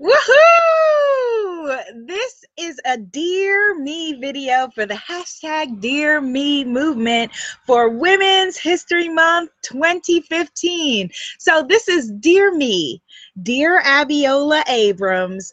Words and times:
Woohoo! 0.00 1.78
This 2.04 2.44
is 2.56 2.80
a 2.84 2.98
Dear 2.98 3.78
Me 3.78 4.14
video 4.14 4.68
for 4.74 4.86
the 4.86 4.94
hashtag 4.94 5.80
Dear 5.80 6.20
Me 6.20 6.64
movement 6.64 7.30
for 7.64 7.88
Women's 7.88 8.56
History 8.56 9.08
Month 9.08 9.50
2015. 9.62 11.10
So, 11.38 11.62
this 11.68 11.86
is 11.86 12.10
Dear 12.18 12.52
Me, 12.52 13.00
Dear 13.44 13.80
Abiola 13.82 14.64
Abrams, 14.68 15.52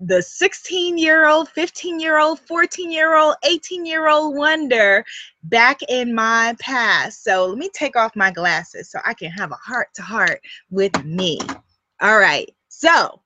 the 0.00 0.20
16 0.20 0.98
year 0.98 1.26
old, 1.26 1.48
15 1.48 1.98
year 1.98 2.18
old, 2.20 2.40
14 2.40 2.90
year 2.90 3.16
old, 3.16 3.36
18 3.42 3.86
year 3.86 4.06
old 4.06 4.36
wonder 4.36 5.02
back 5.44 5.80
in 5.88 6.14
my 6.14 6.54
past. 6.60 7.24
So, 7.24 7.46
let 7.46 7.56
me 7.56 7.70
take 7.72 7.96
off 7.96 8.14
my 8.16 8.30
glasses 8.30 8.90
so 8.90 8.98
I 9.06 9.14
can 9.14 9.30
have 9.30 9.50
a 9.50 9.54
heart 9.54 9.88
to 9.94 10.02
heart 10.02 10.42
with 10.70 11.02
me. 11.06 11.38
All 12.02 12.18
right. 12.18 12.50
So, 12.68 13.22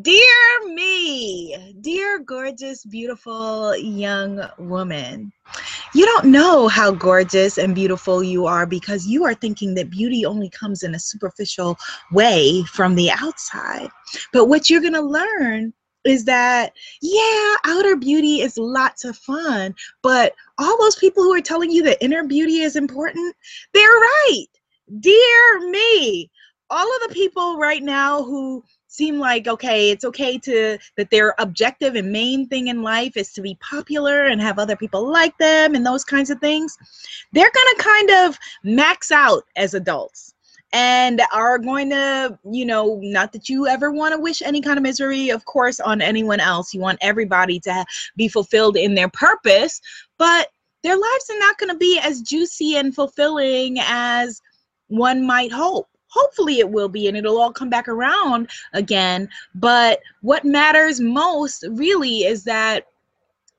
Dear 0.00 0.68
me, 0.68 1.74
dear 1.82 2.18
gorgeous, 2.18 2.82
beautiful 2.82 3.76
young 3.76 4.40
woman, 4.56 5.30
you 5.94 6.06
don't 6.06 6.24
know 6.24 6.66
how 6.66 6.92
gorgeous 6.92 7.58
and 7.58 7.74
beautiful 7.74 8.22
you 8.22 8.46
are 8.46 8.64
because 8.64 9.06
you 9.06 9.26
are 9.26 9.34
thinking 9.34 9.74
that 9.74 9.90
beauty 9.90 10.24
only 10.24 10.48
comes 10.48 10.82
in 10.82 10.94
a 10.94 10.98
superficial 10.98 11.76
way 12.10 12.62
from 12.72 12.94
the 12.94 13.10
outside. 13.10 13.90
But 14.32 14.46
what 14.46 14.70
you're 14.70 14.80
going 14.80 14.94
to 14.94 15.02
learn 15.02 15.74
is 16.06 16.24
that, 16.24 16.72
yeah, 17.02 17.56
outer 17.66 17.94
beauty 17.94 18.40
is 18.40 18.56
lots 18.56 19.04
of 19.04 19.14
fun, 19.18 19.74
but 20.02 20.32
all 20.56 20.78
those 20.78 20.96
people 20.96 21.22
who 21.22 21.34
are 21.34 21.42
telling 21.42 21.70
you 21.70 21.82
that 21.82 22.02
inner 22.02 22.24
beauty 22.24 22.60
is 22.60 22.76
important, 22.76 23.36
they're 23.74 23.82
right. 23.90 24.46
Dear 25.00 25.68
me, 25.68 26.30
all 26.70 26.96
of 26.96 27.08
the 27.08 27.14
people 27.14 27.58
right 27.58 27.82
now 27.82 28.22
who 28.22 28.64
seem 28.92 29.18
like 29.18 29.48
okay 29.48 29.90
it's 29.90 30.04
okay 30.04 30.36
to 30.36 30.76
that 30.96 31.10
their 31.10 31.34
objective 31.38 31.94
and 31.94 32.12
main 32.12 32.46
thing 32.46 32.68
in 32.68 32.82
life 32.82 33.16
is 33.16 33.32
to 33.32 33.40
be 33.40 33.56
popular 33.60 34.26
and 34.26 34.40
have 34.40 34.58
other 34.58 34.76
people 34.76 35.10
like 35.10 35.36
them 35.38 35.74
and 35.74 35.86
those 35.86 36.04
kinds 36.04 36.28
of 36.28 36.38
things 36.40 36.76
they're 37.32 37.50
going 37.52 37.76
to 37.76 37.82
kind 37.82 38.10
of 38.10 38.38
max 38.62 39.10
out 39.10 39.44
as 39.56 39.72
adults 39.72 40.34
and 40.72 41.20
are 41.32 41.58
going 41.58 41.88
to 41.90 42.38
you 42.50 42.64
know 42.64 42.98
not 43.02 43.32
that 43.32 43.48
you 43.48 43.66
ever 43.66 43.90
want 43.90 44.14
to 44.14 44.20
wish 44.20 44.42
any 44.42 44.60
kind 44.60 44.78
of 44.78 44.82
misery 44.82 45.30
of 45.30 45.44
course 45.44 45.80
on 45.80 46.00
anyone 46.00 46.40
else. 46.40 46.72
You 46.72 46.80
want 46.80 46.98
everybody 47.02 47.60
to 47.60 47.84
be 48.16 48.28
fulfilled 48.28 48.76
in 48.76 48.94
their 48.94 49.08
purpose 49.08 49.80
but 50.18 50.48
their 50.82 50.96
lives 50.96 51.30
are 51.30 51.38
not 51.38 51.58
going 51.58 51.70
to 51.70 51.78
be 51.78 52.00
as 52.02 52.22
juicy 52.22 52.76
and 52.76 52.94
fulfilling 52.94 53.78
as 53.80 54.40
one 54.88 55.24
might 55.24 55.52
hope 55.52 55.88
hopefully 56.12 56.58
it 56.58 56.68
will 56.68 56.88
be 56.88 57.08
and 57.08 57.16
it'll 57.16 57.40
all 57.40 57.52
come 57.52 57.70
back 57.70 57.88
around 57.88 58.48
again 58.72 59.28
but 59.54 60.00
what 60.20 60.44
matters 60.44 61.00
most 61.00 61.64
really 61.70 62.24
is 62.24 62.44
that 62.44 62.86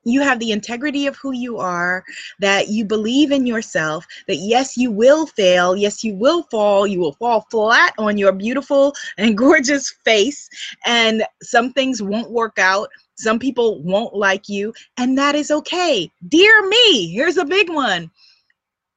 you 0.03 0.21
have 0.21 0.39
the 0.39 0.51
integrity 0.51 1.07
of 1.07 1.15
who 1.15 1.31
you 1.31 1.57
are, 1.57 2.03
that 2.39 2.67
you 2.67 2.85
believe 2.85 3.31
in 3.31 3.45
yourself, 3.45 4.05
that 4.27 4.35
yes, 4.35 4.77
you 4.77 4.91
will 4.91 5.25
fail, 5.25 5.75
yes, 5.75 6.03
you 6.03 6.13
will 6.15 6.43
fall, 6.43 6.85
you 6.85 6.99
will 6.99 7.13
fall 7.13 7.45
flat 7.49 7.93
on 7.97 8.17
your 8.17 8.31
beautiful 8.31 8.93
and 9.17 9.38
gorgeous 9.43 9.91
face, 10.03 10.49
and 10.85 11.23
some 11.41 11.71
things 11.71 12.01
won't 12.01 12.31
work 12.31 12.59
out. 12.59 12.89
Some 13.15 13.39
people 13.39 13.81
won't 13.83 14.15
like 14.15 14.49
you, 14.49 14.73
and 14.97 15.17
that 15.17 15.35
is 15.35 15.51
okay. 15.51 16.11
Dear 16.27 16.67
me, 16.67 17.11
here's 17.11 17.38
a 17.38 17.45
big 17.45 17.69
one 17.69 18.11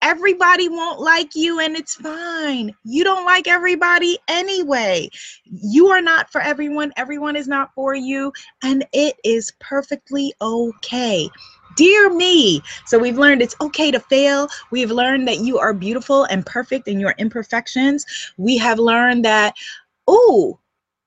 everybody 0.07 0.69
won't 0.69 1.01
like 1.01 1.35
you 1.35 1.59
and 1.59 1.77
it's 1.77 1.97
fine. 1.97 2.73
You 2.85 3.03
don't 3.03 3.25
like 3.25 3.49
everybody 3.49 4.17
anyway. 4.29 5.11
You 5.45 5.89
are 5.89 6.01
not 6.01 6.31
for 6.31 6.41
everyone, 6.41 6.93
everyone 6.97 7.35
is 7.35 7.49
not 7.49 7.75
for 7.75 7.97
you, 7.97 8.33
and 8.63 8.87
it 8.93 9.17
is 9.25 9.53
perfectly 9.59 10.33
okay. 10.41 11.29
Dear 11.77 12.15
me. 12.15 12.63
So 12.87 13.01
we've 13.01 13.19
learned 13.19 13.43
it's 13.43 13.57
okay 13.61 13.91
to 13.91 13.99
fail. 13.99 14.47
We've 14.71 14.93
learned 14.93 15.27
that 15.27 15.41
you 15.41 15.59
are 15.59 15.75
beautiful 15.75 16.23
and 16.25 16.47
perfect 16.47 16.87
in 16.87 17.01
your 17.01 17.17
imperfections. 17.19 18.07
We 18.37 18.57
have 18.59 18.79
learned 18.79 19.25
that, 19.25 19.57
oh, 20.07 20.61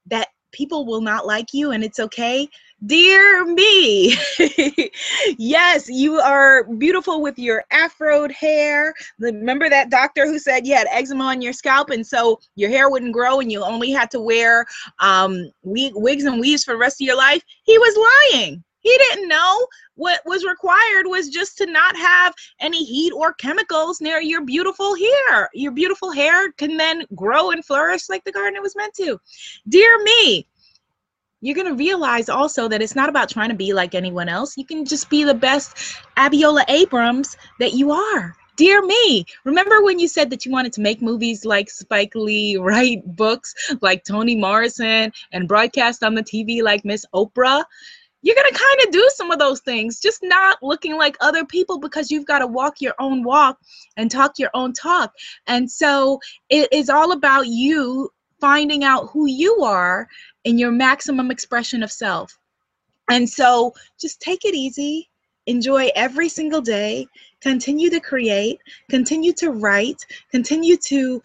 that 0.07 0.27
people 0.51 0.85
will 0.85 1.01
not 1.01 1.25
like 1.25 1.53
you 1.53 1.71
and 1.71 1.83
it's 1.83 1.99
okay. 1.99 2.47
Dear 2.85 3.43
me, 3.43 4.15
yes, 5.37 5.89
you 5.89 6.17
are 6.19 6.63
beautiful 6.75 7.21
with 7.21 7.37
your 7.37 7.65
afroed 7.73 8.31
hair. 8.31 8.93
Remember 9.19 9.69
that 9.69 9.89
doctor 9.89 10.25
who 10.25 10.39
said 10.39 10.65
you 10.65 10.75
had 10.75 10.87
eczema 10.89 11.25
on 11.25 11.41
your 11.41 11.51
scalp, 11.51 11.89
and 11.89 12.07
so 12.07 12.39
your 12.55 12.69
hair 12.69 12.89
wouldn't 12.89 13.11
grow, 13.11 13.41
and 13.41 13.51
you 13.51 13.61
only 13.61 13.91
had 13.91 14.09
to 14.11 14.21
wear 14.21 14.65
um, 14.99 15.51
wigs 15.63 16.23
and 16.23 16.39
weaves 16.39 16.63
for 16.63 16.73
the 16.73 16.77
rest 16.77 17.01
of 17.01 17.05
your 17.05 17.17
life? 17.17 17.43
He 17.63 17.77
was 17.77 18.31
lying. 18.31 18.63
He 18.81 18.95
didn't 18.97 19.27
know 19.27 19.67
what 19.95 20.21
was 20.25 20.45
required 20.45 21.05
was 21.05 21.29
just 21.29 21.57
to 21.57 21.65
not 21.65 21.95
have 21.97 22.33
any 22.59 22.83
heat 22.83 23.11
or 23.11 23.33
chemicals 23.33 23.99
near 23.99 24.21
your 24.21 24.45
beautiful 24.45 24.95
hair. 24.95 25.49
Your 25.53 25.71
beautiful 25.71 26.11
hair 26.11 26.51
can 26.53 26.77
then 26.77 27.03
grow 27.15 27.51
and 27.51 27.65
flourish 27.65 28.09
like 28.09 28.23
the 28.23 28.31
garden 28.31 28.55
it 28.55 28.61
was 28.61 28.75
meant 28.75 28.93
to. 28.95 29.19
Dear 29.67 30.01
me, 30.03 30.47
you're 31.41 31.55
going 31.55 31.67
to 31.67 31.75
realize 31.75 32.29
also 32.29 32.67
that 32.67 32.81
it's 32.81 32.95
not 32.95 33.09
about 33.09 33.29
trying 33.29 33.49
to 33.49 33.55
be 33.55 33.73
like 33.73 33.95
anyone 33.95 34.29
else. 34.29 34.57
You 34.57 34.65
can 34.65 34.85
just 34.85 35.09
be 35.09 35.23
the 35.23 35.33
best 35.33 35.77
Abiola 36.17 36.63
Abrams 36.67 37.37
that 37.59 37.73
you 37.73 37.91
are. 37.91 38.35
Dear 38.57 38.85
me, 38.85 39.25
remember 39.45 39.81
when 39.81 39.99
you 39.99 40.09
said 40.09 40.29
that 40.31 40.45
you 40.45 40.51
wanted 40.51 40.73
to 40.73 40.81
make 40.81 41.01
movies 41.01 41.45
like 41.45 41.69
Spike 41.69 42.13
Lee, 42.13 42.57
write 42.61 42.99
books 43.15 43.55
like 43.81 44.03
Toni 44.03 44.35
Morrison, 44.35 45.13
and 45.31 45.47
broadcast 45.47 46.03
on 46.03 46.13
the 46.13 46.23
TV 46.23 46.61
like 46.61 46.83
Miss 46.83 47.05
Oprah? 47.13 47.63
You're 48.21 48.35
going 48.35 48.51
to 48.51 48.59
kind 48.59 48.87
of 48.87 48.91
do 48.91 49.09
some 49.15 49.31
of 49.31 49.39
those 49.39 49.61
things, 49.61 49.99
just 49.99 50.19
not 50.23 50.57
looking 50.61 50.97
like 50.97 51.15
other 51.21 51.45
people 51.45 51.79
because 51.79 52.11
you've 52.11 52.25
got 52.25 52.39
to 52.39 52.47
walk 52.47 52.81
your 52.81 52.95
own 52.99 53.23
walk 53.23 53.57
and 53.97 54.11
talk 54.11 54.37
your 54.37 54.51
own 54.53 54.73
talk. 54.73 55.13
And 55.47 55.69
so 55.69 56.19
it 56.49 56.67
is 56.71 56.89
all 56.89 57.13
about 57.13 57.47
you 57.47 58.09
finding 58.39 58.83
out 58.83 59.09
who 59.11 59.25
you 59.27 59.63
are 59.63 60.07
in 60.43 60.57
your 60.57 60.71
maximum 60.71 61.31
expression 61.31 61.83
of 61.83 61.91
self. 61.91 62.37
And 63.09 63.29
so 63.29 63.73
just 63.99 64.21
take 64.21 64.45
it 64.45 64.53
easy, 64.53 65.09
enjoy 65.47 65.89
every 65.95 66.29
single 66.29 66.61
day, 66.61 67.07
continue 67.41 67.89
to 67.89 67.99
create, 67.99 68.59
continue 68.89 69.33
to 69.33 69.51
write, 69.51 70.05
continue 70.29 70.77
to 70.77 71.21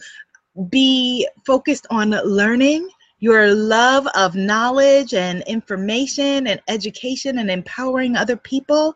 be 0.70 1.28
focused 1.44 1.86
on 1.90 2.10
learning 2.10 2.88
your 3.24 3.54
love 3.54 4.06
of 4.14 4.36
knowledge 4.36 5.14
and 5.14 5.42
information 5.46 6.46
and 6.46 6.60
education 6.68 7.38
and 7.38 7.50
empowering 7.50 8.16
other 8.16 8.36
people 8.36 8.94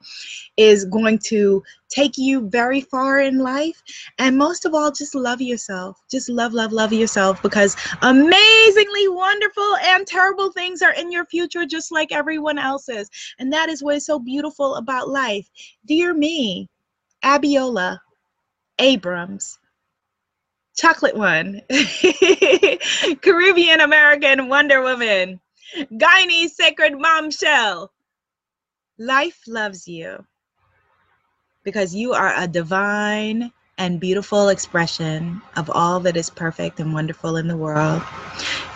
is 0.59 0.84
going 0.84 1.19
to 1.19 1.62
take 1.89 2.19
you 2.19 2.47
very 2.50 2.83
far 2.83 3.21
in 3.21 3.39
life. 3.39 3.83
And 4.19 4.37
most 4.37 4.66
of 4.66 4.75
all, 4.75 4.93
just 4.93 5.15
love 5.15 5.41
yourself. 5.41 6.03
Just 6.11 6.28
love, 6.28 6.53
love, 6.53 6.72
love 6.72 6.93
yourself 6.93 7.41
because 7.41 7.75
amazingly 8.03 9.09
wonderful 9.09 9.77
and 9.83 10.06
terrible 10.06 10.53
things 10.53 10.83
are 10.83 10.93
in 10.93 11.10
your 11.10 11.25
future, 11.25 11.65
just 11.65 11.91
like 11.91 12.12
everyone 12.12 12.59
else's. 12.59 13.09
And 13.39 13.50
that 13.55 13.71
is 13.71 13.83
what 13.83 13.97
is 13.97 14.05
so 14.05 14.19
beautiful 14.19 14.75
about 14.75 15.09
life. 15.09 15.49
Dear 15.87 16.12
me, 16.12 16.69
Abiola 17.25 17.99
Abrams 18.78 19.57
chocolate 20.78 21.16
one, 21.16 21.61
Caribbean 23.21 23.81
American 23.81 24.49
Wonder 24.49 24.81
Woman, 24.83 25.41
Guyanese 25.77 26.50
Sacred 26.50 27.00
Bombshell. 27.00 27.91
Life 28.99 29.41
loves 29.47 29.87
you 29.89 30.25
because 31.65 31.94
you 31.94 32.12
are 32.12 32.33
a 32.37 32.47
divine 32.47 33.53
and 33.77 34.00
beautiful 34.00 34.49
expression 34.49 35.41
of 35.56 35.71
all 35.71 36.00
that 36.00 36.16
is 36.16 36.31
perfect 36.31 36.81
and 36.81 36.93
wonderful 36.93 37.37
in 37.37 37.47
the 37.47 37.56
world. 37.56 38.03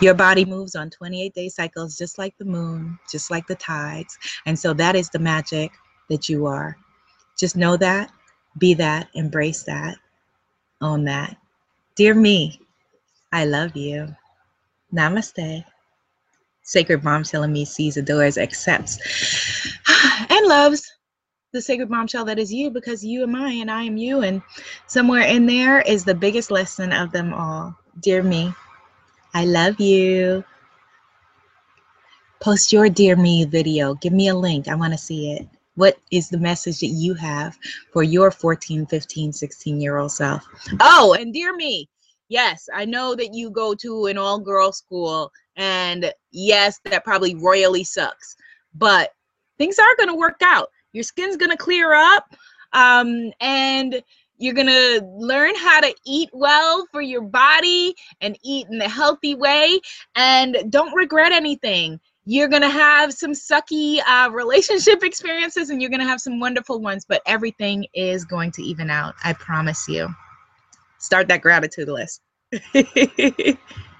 Your 0.01 0.13
body 0.13 0.45
moves 0.45 0.75
on 0.75 0.89
28 0.89 1.33
day 1.33 1.49
cycles, 1.49 1.97
just 1.97 2.17
like 2.17 2.37
the 2.37 2.45
moon, 2.45 2.99
just 3.09 3.31
like 3.31 3.47
the 3.47 3.55
tides. 3.55 4.17
And 4.45 4.57
so 4.57 4.73
that 4.73 4.95
is 4.95 5.09
the 5.09 5.19
magic 5.19 5.71
that 6.09 6.29
you 6.29 6.45
are. 6.45 6.77
Just 7.37 7.57
know 7.57 7.75
that, 7.77 8.11
be 8.57 8.73
that, 8.75 9.09
embrace 9.13 9.63
that, 9.63 9.97
own 10.81 11.05
that. 11.05 11.37
Dear 11.95 12.13
me, 12.13 12.59
I 13.31 13.45
love 13.45 13.75
you. 13.75 14.07
Namaste. 14.93 15.63
Sacred 16.63 17.03
Bombshell 17.03 17.43
in 17.43 17.51
me 17.51 17.65
sees, 17.65 17.97
adores, 17.97 18.37
accepts, 18.37 18.97
and 20.29 20.47
loves 20.47 20.89
the 21.53 21.61
sacred 21.61 21.87
bombshell 21.87 22.25
that 22.25 22.39
is 22.39 22.51
you 22.51 22.71
because 22.71 23.05
you 23.05 23.21
am 23.21 23.35
I 23.35 23.51
and 23.51 23.69
I 23.69 23.83
am 23.83 23.95
you. 23.95 24.21
And 24.21 24.41
somewhere 24.87 25.21
in 25.21 25.45
there 25.45 25.81
is 25.81 26.03
the 26.03 26.15
biggest 26.15 26.49
lesson 26.49 26.91
of 26.91 27.11
them 27.11 27.31
all. 27.33 27.77
Dear 27.99 28.23
me, 28.23 28.53
I 29.35 29.45
love 29.45 29.79
you. 29.79 30.43
Post 32.39 32.73
your 32.73 32.89
Dear 32.89 33.15
Me 33.15 33.45
video. 33.45 33.93
Give 33.93 34.13
me 34.13 34.27
a 34.29 34.35
link. 34.35 34.67
I 34.67 34.75
want 34.75 34.93
to 34.93 34.97
see 34.97 35.31
it. 35.33 35.47
What 35.75 35.97
is 36.11 36.29
the 36.29 36.37
message 36.37 36.79
that 36.81 36.87
you 36.87 37.13
have 37.15 37.57
for 37.91 38.03
your 38.03 38.29
14, 38.29 38.85
15, 38.85 39.33
16 39.33 39.81
year 39.81 39.97
old 39.97 40.11
self? 40.11 40.45
Oh, 40.79 41.15
and 41.19 41.33
dear 41.33 41.55
me, 41.55 41.89
Yes, 42.33 42.67
I 42.73 42.85
know 42.85 43.13
that 43.13 43.33
you 43.33 43.51
go 43.51 43.75
to 43.75 44.07
an 44.07 44.17
all 44.17 44.39
girl 44.39 44.71
school, 44.71 45.31
and 45.55 46.11
yes, 46.31 46.79
that 46.85 47.03
probably 47.03 47.35
royally 47.35 47.83
sucks, 47.83 48.35
but 48.73 49.11
things 49.59 49.77
are 49.77 49.95
going 49.97 50.09
to 50.09 50.15
work 50.15 50.41
out. 50.41 50.69
Your 50.93 51.03
skin's 51.03 51.37
going 51.37 51.51
to 51.51 51.57
clear 51.57 51.93
up, 51.93 52.33
um, 52.71 53.31
and 53.39 54.01
you're 54.37 54.55
going 54.55 54.65
to 54.65 55.05
learn 55.05 55.53
how 55.55 55.79
to 55.81 55.93
eat 56.07 56.29
well 56.33 56.87
for 56.91 57.01
your 57.01 57.21
body 57.21 57.93
and 58.21 58.35
eat 58.43 58.65
in 58.71 58.81
a 58.81 58.89
healthy 58.89 59.35
way, 59.35 59.79
and 60.15 60.71
don't 60.71 60.95
regret 60.95 61.33
anything 61.33 61.99
you're 62.25 62.47
going 62.47 62.61
to 62.61 62.69
have 62.69 63.13
some 63.13 63.31
sucky 63.31 63.99
uh, 64.07 64.29
relationship 64.31 65.03
experiences 65.03 65.69
and 65.69 65.81
you're 65.81 65.89
going 65.89 65.99
to 65.99 66.07
have 66.07 66.21
some 66.21 66.39
wonderful 66.39 66.79
ones, 66.79 67.05
but 67.07 67.21
everything 67.25 67.85
is 67.93 68.23
going 68.25 68.51
to 68.51 68.63
even 68.63 68.89
out. 68.89 69.15
I 69.23 69.33
promise 69.33 69.87
you. 69.87 70.09
Start 70.99 71.27
that 71.27 71.41
gratitude 71.41 71.89
list. 71.89 72.21